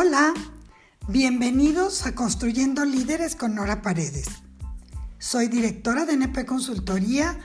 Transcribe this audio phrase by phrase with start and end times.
[0.00, 0.32] Hola,
[1.08, 4.28] bienvenidos a Construyendo Líderes con Nora Paredes.
[5.18, 7.36] Soy directora de NP Consultoría,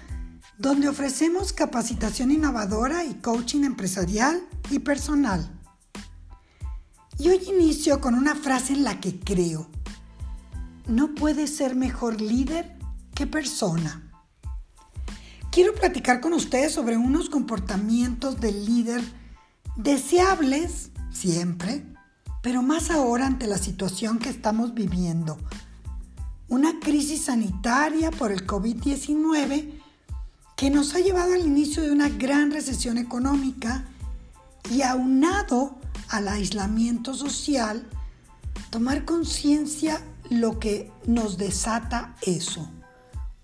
[0.59, 5.49] donde ofrecemos capacitación innovadora y coaching empresarial y personal.
[7.17, 9.67] Y hoy inicio con una frase en la que creo.
[10.85, 12.77] No puedes ser mejor líder
[13.15, 14.11] que persona.
[15.51, 19.01] Quiero platicar con ustedes sobre unos comportamientos del líder
[19.75, 21.92] deseables, siempre,
[22.43, 25.39] pero más ahora ante la situación que estamos viviendo.
[26.49, 29.81] Una crisis sanitaria por el COVID-19
[30.57, 33.85] que nos ha llevado al inicio de una gran recesión económica
[34.69, 35.77] y aunado
[36.09, 37.87] al aislamiento social,
[38.69, 42.69] tomar conciencia lo que nos desata eso,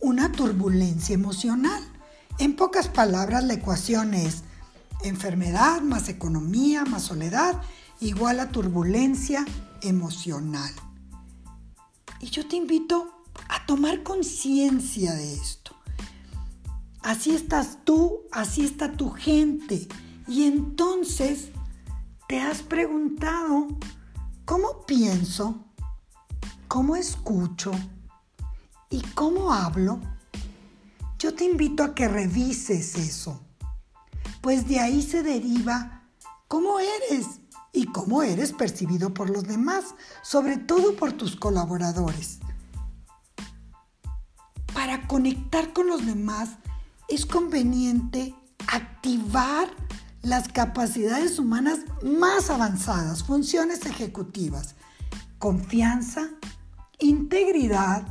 [0.02, 1.82] una turbulencia emocional.
[2.38, 4.44] En pocas palabras, la ecuación es
[5.04, 7.62] enfermedad más economía más soledad
[8.00, 9.46] igual a turbulencia
[9.82, 10.74] emocional.
[12.20, 15.76] Y yo te invito a tomar conciencia de esto.
[17.02, 19.88] Así estás tú, así está tu gente.
[20.28, 21.50] Y entonces
[22.28, 23.68] te has preguntado,
[24.46, 25.66] ¿cómo pienso?
[26.68, 27.72] ¿Cómo escucho?
[28.90, 30.00] ¿Y cómo hablo?
[31.18, 33.42] Yo te invito a que revises eso,
[34.42, 36.04] pues de ahí se deriva
[36.48, 37.42] cómo eres
[37.72, 42.40] y cómo eres percibido por los demás, sobre todo por tus colaboradores.
[44.74, 46.50] Para conectar con los demás
[47.08, 48.36] es conveniente
[48.68, 49.70] activar
[50.22, 54.76] las capacidades humanas más avanzadas, funciones ejecutivas,
[55.38, 56.30] confianza,
[57.00, 58.06] integridad,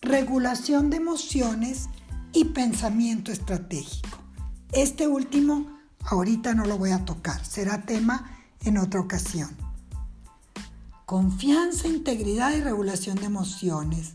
[0.00, 1.88] regulación de emociones
[2.32, 4.18] y pensamiento estratégico.
[4.72, 9.50] Este último ahorita no lo voy a tocar, será tema en otra ocasión.
[11.06, 14.14] Confianza, integridad y regulación de emociones.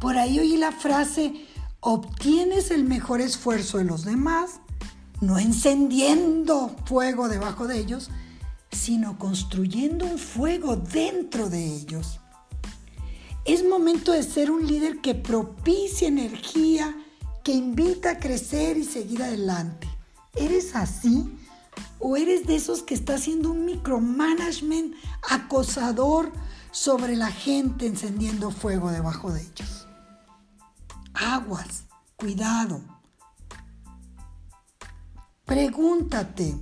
[0.00, 1.46] Por ahí oí la frase,
[1.80, 4.60] obtienes el mejor esfuerzo de los demás,
[5.20, 8.10] no encendiendo fuego debajo de ellos,
[8.72, 12.20] sino construyendo un fuego dentro de ellos.
[13.44, 16.94] Es momento de ser un líder que propicia energía,
[17.42, 19.88] que invita a crecer y seguir adelante.
[20.34, 21.36] ¿Eres así?
[22.00, 24.94] ¿O eres de esos que está haciendo un micromanagement
[25.28, 26.32] acosador
[26.70, 29.86] sobre la gente encendiendo fuego debajo de ellos?
[31.12, 31.84] Aguas,
[32.16, 32.80] cuidado.
[35.44, 36.56] Pregúntate,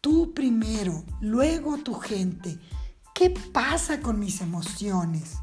[0.00, 2.58] tú primero, luego tu gente,
[3.14, 5.36] ¿qué pasa con mis emociones?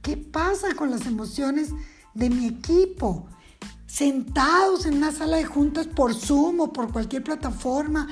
[0.00, 1.72] ¿Qué pasa con las emociones
[2.14, 3.28] de mi equipo?
[3.96, 8.06] Sentados en una sala de juntas por Zoom o por cualquier plataforma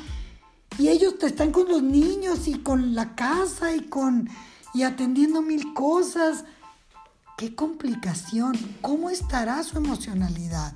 [0.79, 4.31] y ellos están con los niños y con la casa y con
[4.73, 6.47] y atendiendo mil cosas.
[7.37, 8.57] Qué complicación.
[8.81, 10.73] ¿Cómo estará su emocionalidad?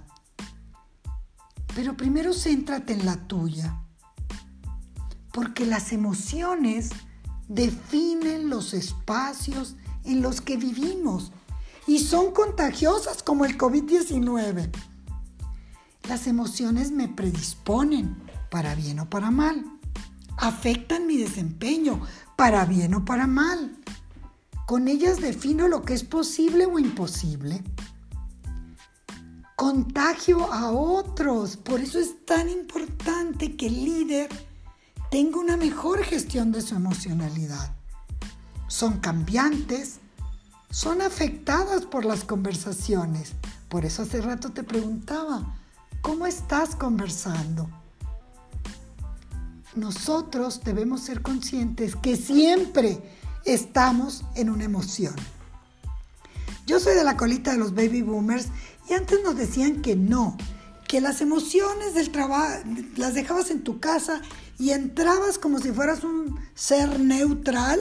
[1.75, 3.81] Pero primero céntrate en la tuya.
[5.33, 6.91] Porque las emociones
[7.49, 11.33] definen los espacios en los que vivimos
[11.87, 14.71] y son contagiosas como el COVID-19.
[16.09, 18.17] Las emociones me predisponen,
[18.51, 19.63] para bien o para mal.
[20.39, 22.01] Afectan mi desempeño,
[22.35, 23.77] para bien o para mal.
[24.67, 27.63] Con ellas defino lo que es posible o imposible.
[29.55, 31.59] Contagio a otros.
[31.59, 34.31] Por eso es tan importante que el líder
[35.11, 37.75] tenga una mejor gestión de su emocionalidad.
[38.67, 39.99] Son cambiantes,
[40.71, 43.35] son afectadas por las conversaciones.
[43.69, 45.55] Por eso hace rato te preguntaba,
[46.03, 47.69] ¿Cómo estás conversando?
[49.75, 53.01] Nosotros debemos ser conscientes que siempre
[53.45, 55.15] estamos en una emoción.
[56.67, 58.49] Yo soy de la colita de los baby boomers
[58.89, 60.37] y antes nos decían que no,
[60.87, 62.63] que las emociones del trabajo
[62.97, 64.21] las dejabas en tu casa
[64.59, 67.81] y entrabas como si fueras un ser neutral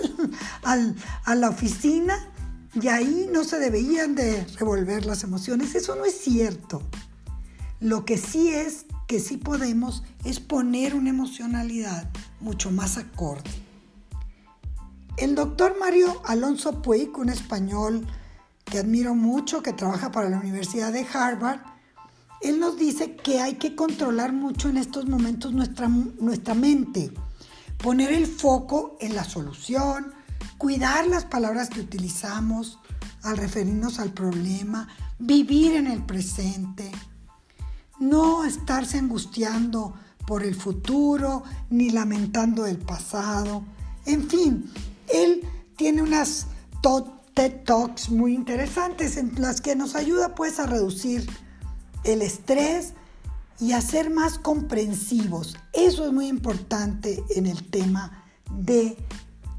[0.63, 2.29] a la oficina
[2.73, 5.73] y ahí no se debían de revolver las emociones.
[5.73, 6.83] Eso no es cierto.
[7.79, 12.09] Lo que sí es que sí podemos es poner una emocionalidad
[12.39, 13.51] mucho más acorde.
[15.17, 18.05] El doctor Mario Alonso Puig, un español
[18.65, 21.59] que admiro mucho, que trabaja para la Universidad de Harvard,
[22.41, 27.11] él nos dice que hay que controlar mucho en estos momentos nuestra, nuestra mente,
[27.77, 30.13] poner el foco en la solución,
[30.57, 32.79] cuidar las palabras que utilizamos
[33.23, 34.87] al referirnos al problema,
[35.19, 36.91] vivir en el presente,
[37.99, 39.93] no estarse angustiando
[40.25, 43.63] por el futuro ni lamentando el pasado.
[44.05, 44.69] En fin,
[45.07, 45.47] él
[45.77, 46.47] tiene unas
[47.33, 51.29] TED Talks muy interesantes en las que nos ayuda pues a reducir
[52.03, 52.93] el estrés
[53.59, 55.57] y a ser más comprensivos.
[55.73, 58.97] Eso es muy importante en el tema de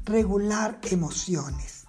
[0.05, 1.85] regular emociones.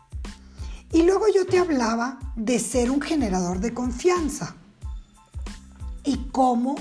[0.92, 4.56] Y luego yo te hablaba de ser un generador de confianza
[6.04, 6.76] y cómo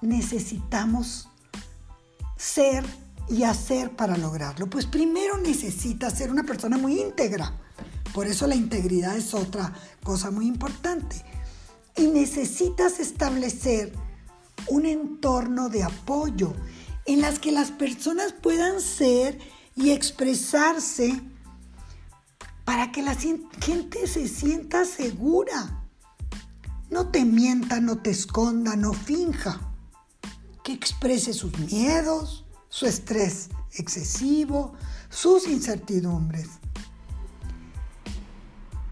[0.00, 1.28] necesitamos
[2.36, 2.84] ser
[3.28, 4.68] y hacer para lograrlo.
[4.68, 7.52] Pues primero necesitas ser una persona muy íntegra.
[8.14, 9.72] Por eso la integridad es otra
[10.02, 11.24] cosa muy importante.
[11.96, 13.92] Y necesitas establecer
[14.68, 16.52] un entorno de apoyo
[17.06, 19.38] en las que las personas puedan ser
[19.74, 21.20] y expresarse
[22.64, 25.85] para que la gente se sienta segura.
[26.96, 29.60] No te mienta, no te esconda, no finja.
[30.64, 34.72] Que exprese sus miedos, su estrés excesivo,
[35.10, 36.48] sus incertidumbres.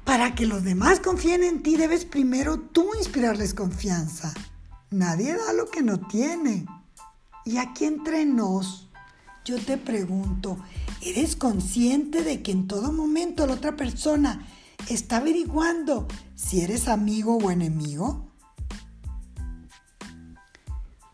[0.05, 4.35] Para que los demás confíen en ti, debes primero tú inspirarles confianza.
[4.91, 6.67] Nadie da lo que no tiene.
[7.47, 8.91] Y aquí entre nos,
[9.47, 10.59] yo te pregunto,
[11.01, 14.47] ¿eres consciente de que en todo momento la otra persona
[14.89, 18.31] está averiguando si eres amigo o enemigo?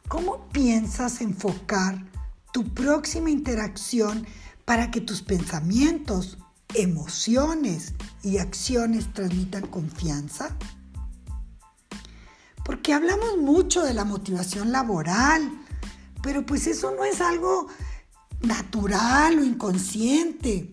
[0.08, 2.04] ¿Cómo piensas enfocar
[2.52, 4.26] tu próxima interacción
[4.64, 6.38] para que tus pensamientos,
[6.74, 10.56] emociones y acciones transmitan confianza?
[12.64, 15.50] Porque hablamos mucho de la motivación laboral,
[16.22, 17.68] pero pues eso no es algo
[18.42, 20.72] natural o inconsciente.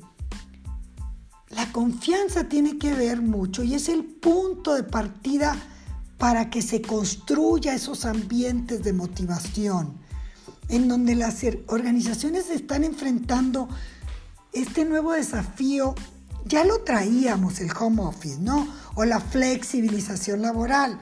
[1.58, 5.58] La confianza tiene que ver mucho y es el punto de partida
[6.20, 9.98] para que se construya esos ambientes de motivación,
[10.70, 13.68] en donde las organizaciones están enfrentando
[14.54, 15.96] este nuevo desafío.
[16.46, 18.68] Ya lo traíamos el home office, ¿no?
[18.94, 21.00] O la flexibilización laboral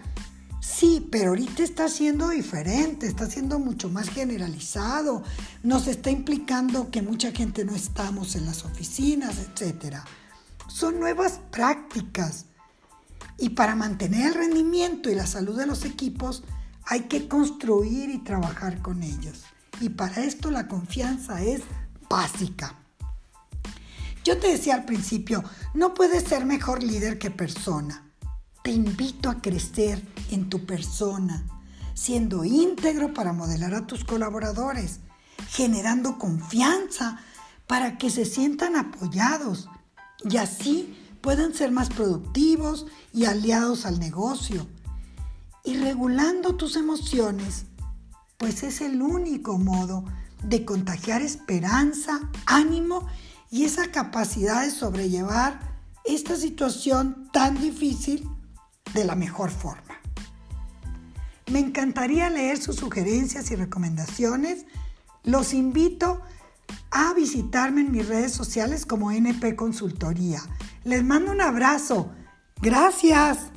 [0.61, 5.21] Sí, pero ahorita está siendo diferente, está siendo mucho más generalizado,
[5.61, 9.97] nos está implicando que mucha gente no estamos en las oficinas, etc.
[10.67, 12.45] Son nuevas prácticas
[13.37, 16.43] y para mantener el rendimiento y la salud de los equipos
[16.85, 19.43] hay que construir y trabajar con ellos.
[19.81, 21.61] Y para esto la confianza es
[22.09, 22.75] básica.
[24.23, 28.11] Yo te decía al principio, no puedes ser mejor líder que persona.
[28.63, 30.01] Te invito a crecer
[30.31, 31.45] en tu persona,
[31.93, 34.99] siendo íntegro para modelar a tus colaboradores,
[35.49, 37.19] generando confianza
[37.67, 39.69] para que se sientan apoyados
[40.29, 44.67] y así puedan ser más productivos y aliados al negocio.
[45.63, 47.65] Y regulando tus emociones,
[48.37, 50.03] pues es el único modo
[50.43, 53.07] de contagiar esperanza, ánimo
[53.49, 55.59] y esa capacidad de sobrellevar
[56.03, 58.27] esta situación tan difícil
[58.93, 59.95] de la mejor forma.
[61.51, 64.65] Me encantaría leer sus sugerencias y recomendaciones.
[65.23, 66.21] Los invito
[66.97, 70.39] a visitarme en mis redes sociales como NP Consultoría.
[70.85, 72.13] Les mando un abrazo.
[72.61, 73.51] Gracias.